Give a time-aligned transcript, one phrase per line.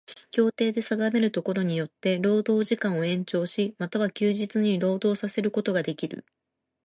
[0.31, 6.25] 協定で定めるところによつて労働時間を延長し、又は休日に労働させることができる。